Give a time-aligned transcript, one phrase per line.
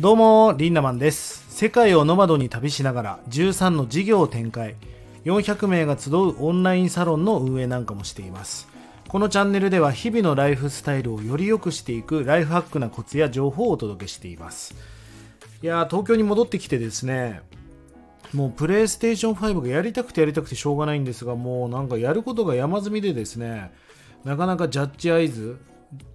[0.00, 1.44] どうもリンダマンです。
[1.50, 4.76] 世界をノマドに旅しながら13の事業を展開。
[5.26, 8.66] 400名が集うオンラインサロンの運営なんかもしています。
[9.08, 14.74] このチャンネルでは日々のライフスタイルをより良くしていくライフハックなコツや情報をお届けしています。
[15.62, 17.42] いやー東京に戻ってきてですね
[18.32, 23.70] もうプレイステーション5がやりたくてやりたくてしょうがないんですがもうなんかやることが山積みでですね
[24.24, 25.58] なかなかジャッジアイズ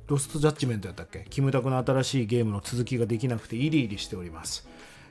[0.07, 1.25] ロストジャッジメントやったっけ？
[1.29, 4.67] キムタクの新しいゲームの続きができなくてイリイリしております。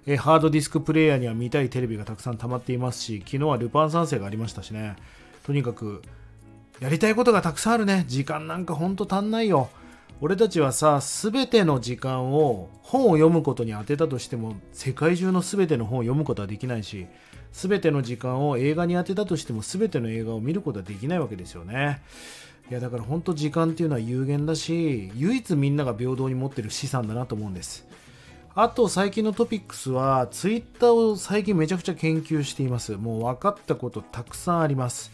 [0.06, 4.96] えハードディスクプレイヤーには見たいテレビがたくさん溜まっていますし昨日はルパン三世がありましたしね。
[5.44, 6.02] とにかく
[6.80, 8.04] やりたいことがたくさんあるね。
[8.06, 9.70] 時間なんかほんと足んないよ。
[10.20, 17.06] 俺たちはさ全ての時間を本を読むことに当てたとしても世界中の全ての本を読むことはできないし
[17.52, 22.00] 全ての時間を映画に当てたとしても全ての映画を見ることはできないわけですよね。
[22.70, 27.86] いやだから本当時間っていうのは有限だし唯一みんなが平等に持ってる資産だなと思うんです
[28.54, 35.10] あと最近のトピックスはツイッターを最近めちゃくちゃ研究していますもう分かったことたくさんあります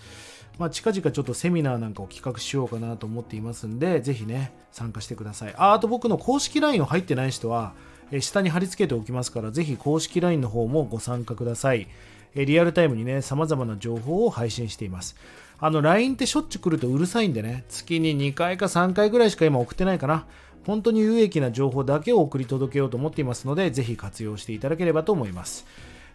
[0.61, 5.55] まあ、近々ちょっとセミナーなんかを企画しようかなと思っていますんで、ぜひね、参加してください。
[5.57, 7.73] あ、あと僕の公式 LINE を入ってない人は、
[8.21, 11.89] 下に貼り付けておきますから、ぜひ公式 LINE の方もご参加ください。
[12.35, 15.17] リアルタイムにね、様々な情報を配信しています。
[15.63, 20.27] あの、LINE ってしょっちゅう来るとうるさいんでね、月に2回か3回ぐらいしか今送ってないかな。
[20.67, 25.67] 本当に有益な情報だけを送り届けようと思っていますので、ぜひ活用していただければと思います。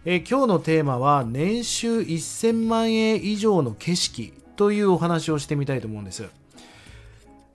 [0.03, 6.23] え今日のテーマは、年収1000万円以上の景色というお話をしてみたいと思うんです。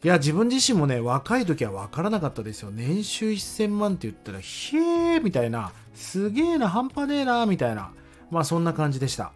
[0.02, 2.70] いや、自分自身もね、若い時は分からなかったですよ。
[2.70, 7.90] 年収1000万って言ったら、ひえーみたいな、すげえな、半端ねえな、みたいな。
[8.30, 9.32] まあそんな感じでした。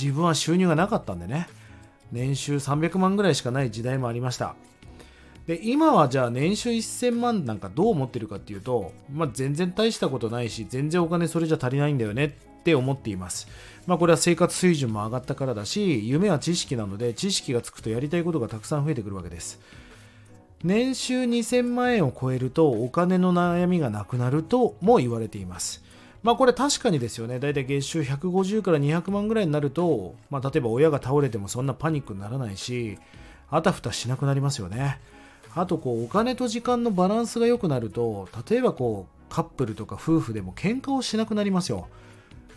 [0.00, 1.48] 自分は収入がなかったんでね。
[2.12, 4.54] 年収300万ぐらいしかない時代もありました。
[5.46, 13.48] で、今はじゃあ年収1000万なんかどう思ってるかっていうと、まあ全然大したことないし、全然お金それじゃ足りないんだよねって思っています。
[13.86, 19.60] まあこれは生活水準も上がったからだし、夢は知識なので、知識がつくとやりたいことがたくさん増えてくるわけです。
[20.64, 25.84] 年収2000万円を超えるとお金の悩みがなくなるとも言われています。
[26.26, 27.38] まあこれ確かにですよね。
[27.38, 32.98] だいたい月収150から200万ぐらいになると、まあ例えば親が倒れてもそんなパニックにならないし、
[33.48, 34.98] あたふたしなくなりますよね。
[35.54, 41.86] あとこうお金と時間のバランスが良くなると、例えばこうカップルとか夫婦でも喧嘩をしなくなりますよ。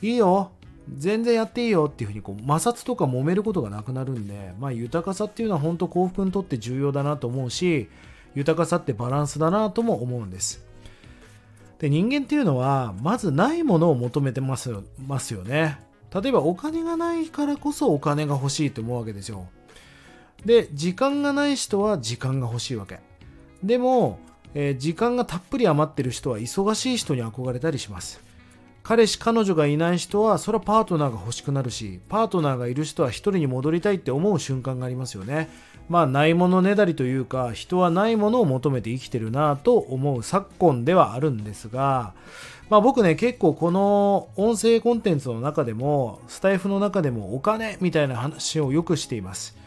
[0.02, 0.50] いいよ
[0.92, 7.88] 全然やっていいよっていうふうにこう摩擦とか揉めることがなくなるんで、まあ、豊かさっていうのは本当幸福にとって重要だなと思うし
[8.34, 10.66] 豊かさってバランスだなとも思うんです
[11.80, 14.72] で人間っていうのはまずないものを求めてます
[15.08, 15.80] ますよね。
[16.14, 19.48] 例えばお金がないからこそお金が欲しいと思うわけですよ。
[20.46, 23.00] で時間がない人は時間が欲しいわけ。
[23.64, 24.20] でも、
[24.54, 28.22] えー、時間がたっぷり余ってる人は忙しい人に憧れたりします。
[28.84, 35.50] 彼氏彼女がいない人はそれはパートナーが欲しくなるしパートナーがいる人は一人に戻りたいって思う瞬間がありますよね。
[35.90, 42.14] まあないものねだりというか人はないものを求めて生きてるなと思う昨今ではあるんですが
[42.70, 49.58] まあ僕ね結構この音声コンテンツの中でもスタイフの中でもお金みたいな話をよくしています。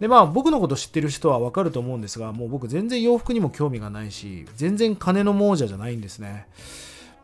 [0.00, 6.46] でまあ僕のこと知ってる人はわかると思うんですがもう僕全然洋服にも興味がないし全然金の亡者じゃないんですね。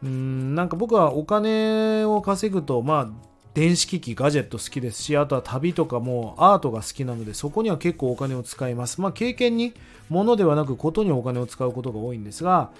[0.02, 9.00] うんなんか僕はお金を稼ぐとまあ電子機器ガジェット好きですしあとは旅とかもアートが好きなのでそこには結構お金を使います。
[9.00, 9.74] まあ経験に
[10.08, 12.70] 物ではなくことにお金を使うことが多いんですが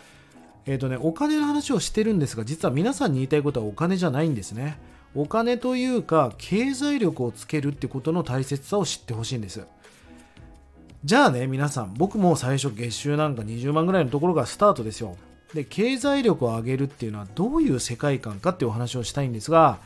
[0.67, 4.79] えっ、ー、とねお金の話をしてるんですが実は皆さんに言いたいことはお金じゃないんですね。
[5.15, 9.65] お金というか経済力をつけるってことの大切さを知ってほしいんです。
[11.05, 15.17] じゃあね皆さん僕も最初月収なんか20万ぐらいのところがスタートですよ。
[15.55, 19.79] で経済力を上げるっていうのはどういう世界観かっていうお話をしたいんですが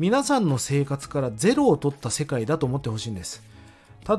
[0.00, 3.42] 皆さんの生活からゼロを取った世界だと思ってほしいんです。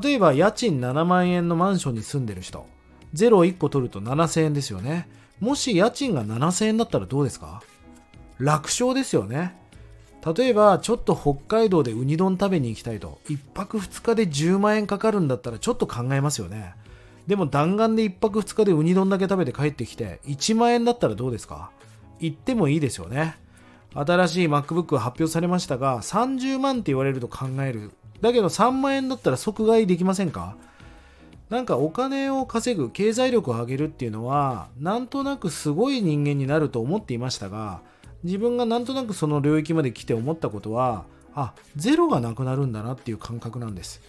[0.00, 2.66] 例えば家賃7万円のマンションに住んでる人。
[3.12, 5.08] ゼロ1個取ると7000円ですよね。
[5.40, 7.64] もし家賃が7000円だったらどうですか？
[8.38, 9.56] 楽勝ですよね。
[10.36, 13.18] 例えばちょっと北海道でウニ丼食べに行きたいと。
[13.28, 16.74] 1泊2日で10万円かかるんだったらちょっと考えますよね。
[17.26, 21.72] でも弾丸で1泊2日でウニ丼だけ食べて帰ってきて1万円だったらどうですか？
[22.20, 23.41] 行ってもいいですよね。
[23.94, 27.92] 新しい MacBook が発表されましたが30万って言われると考える。
[28.20, 30.56] だけど3万円だったら即買いできませんか？
[31.50, 37.82] なんかお金を稼ぐ、経済力を上げるっていうのは、なんとなくすごい人間になると思っていましたが、
[38.24, 41.04] 自分がなんとなくその領域まで来て思ったことは、
[41.34, 44.00] あ、ゼロがなくなるんだなっていう感覚なんです。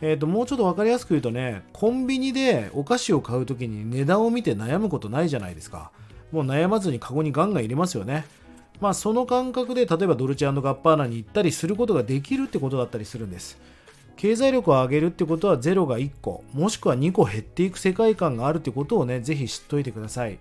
[0.00, 5.90] えー、ともうちょっと分かりやすく言うとねコンビニでお菓子を買う時に値段を見て悩むことないじゃないですか
[6.30, 8.24] もう悩まずにカゴにガンガン入れますよね。
[8.80, 13.58] まあその感覚で例えばドルチェガッパーナに行ったりすることができるってことだったりするんです。
[14.16, 20.38] 経済力を上げるってことは0が1個、もしくは2個減っていく世界観があるってことをね、ぜひ知っといてください。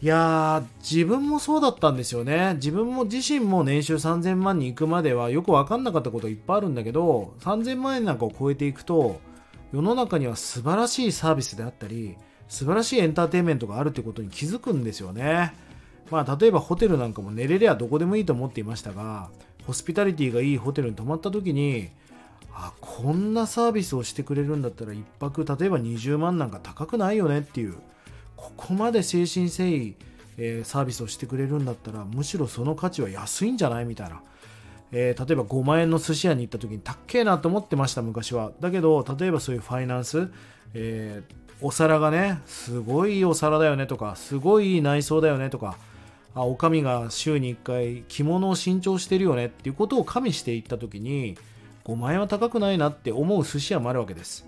[0.00, 2.54] いやー、自分もそうだったんですよね。
[2.54, 9.20] 自分も自身も年収3000万に行くまではよく分かんなかったこといっぱいあるんだけど、3000万円なんかを超えていくと、
[9.72, 12.14] 世の中には素晴らしいサービスであったり、
[12.46, 15.54] 素晴らしいエンターテインメントがあるってことに気づくんですよね。
[16.10, 19.30] まあ、例えばホテルなんかも寝れりゃどこでもいいと思っていましたが、
[19.66, 21.90] ホスピタリティがいいホテルに泊まった時に、
[22.60, 27.76] あこんなサービスをしてくれるんだったら1泊例えば20万なんか高くないよねっていう
[28.36, 29.94] ここまで誠心誠意、
[30.38, 34.22] えー、サービスをしてくれるんだったらむしろその価値は安いんじゃないみたいな、
[34.90, 38.50] えー、例えば5万円の寿司屋に行った時に高えなと思ってました昔は。
[38.58, 40.28] だけど例えばそういうファイナンス、
[40.74, 45.76] えー、お皿がねすごいいいお皿だよねとかすごいいい内装だよねとか
[46.34, 51.36] あおかみが週に1回着物を新調してるよねっていうことを加味していった時に
[51.84, 54.46] 5万円は高くないなって思う寿司屋もあるわけです。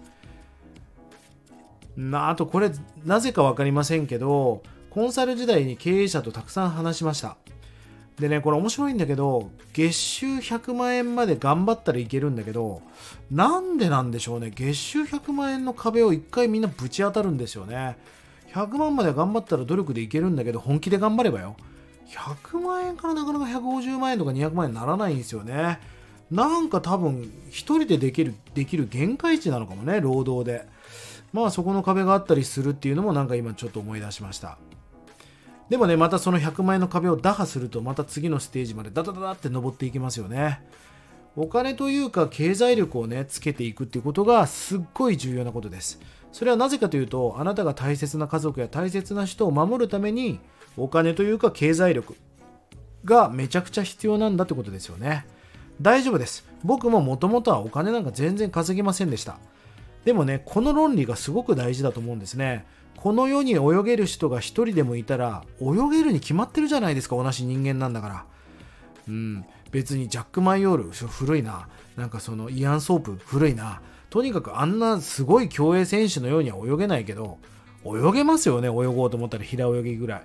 [1.97, 2.71] なあとこれ
[3.05, 7.37] なぜか分かりませんけどコンサル時代に経営者とたくさん話しました。
[8.19, 12.83] でねこれ面白いんだけど月収100万円まで頑張ったらいけるんだけど
[13.31, 14.51] なんでなんでしょうね。
[14.55, 17.97] 月収100万円の壁を1回みんなぶち当たるんですよね。
[18.53, 21.57] 100万までは頑張ったら努力でいけるんだけど本気で頑張ればよ。
[22.09, 25.79] 100万円からなかなか150万円とか200万円にならないんですよね。
[26.31, 30.67] なんか多分一人でできるできる限界値なのかもね労働で。
[31.33, 34.59] まあそこの壁があったりするっていうのもなんか今ちょっと思い出しました。
[35.69, 40.61] でもねまたその100万円の壁を打破するとまた次のステージまでダダダダって登っていきますよね。
[41.41, 46.01] お金というか経済力をねつけていくっていうことがすっごい重要なことです
[46.33, 50.41] それはなぜかというとあなたが大切な家族や大切な人を守るために
[50.77, 52.15] お金というか経済力
[53.05, 55.27] がめちゃくちゃ必要なんだってことですよね
[55.81, 56.47] 大丈夫です。
[56.63, 59.39] 僕ももともとはお金なんか全然稼ぎませんでした。
[60.05, 62.67] でもね、この論理がすごく大事だと思うんですね。
[62.97, 68.25] この世に泳げる人が一人でもいたら、泳げるに決まってるじゃないですか、同じ人間なんだから。
[69.09, 71.69] うん、別にジャック・マイオール、古いな。
[71.97, 73.81] なんかそのイアン・ソープ、古いな。
[74.09, 77.39] とにかくあんなすごい競泳選手のようには泳げないけど、
[77.85, 80.23] 泳げますよね、泳ごうと思ったら平泳ぎぐらい。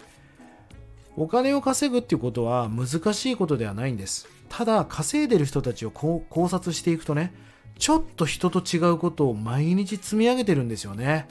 [1.17, 4.27] お金を稼ぐっていうことは難しいことではないんです。
[4.49, 7.33] ただ稼いでる人たちを考察していくとね
[7.77, 11.27] ちょっと人と違うことを毎日積み上げてるんですよね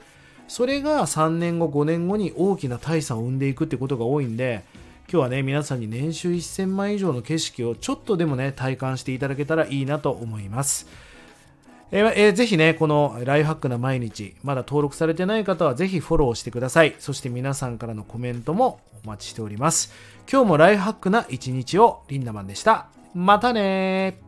[0.47, 4.65] それが3年後5年後に大きな大差を生んでいくってことが多いんで
[5.11, 10.89] 今日はね、皆さんに年収1000万以上の景色をちょっとでもね、体感していただけたらいいなと思います。
[11.93, 16.95] えーえー、ぜひね、このライフハックな毎日、まだ登録されてない方はぜひフォローしてください。
[16.99, 19.93] そして皆さんからのコメントもお待ちしております。
[20.31, 22.89] 今日もライフハックな一日を、リンダマンでした。
[23.15, 24.19] またね